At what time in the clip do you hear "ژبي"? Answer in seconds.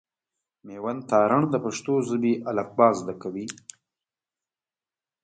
2.09-2.33